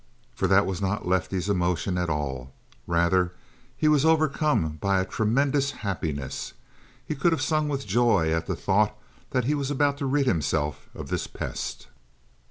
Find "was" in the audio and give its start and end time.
0.65-0.81, 3.87-4.03, 9.53-9.69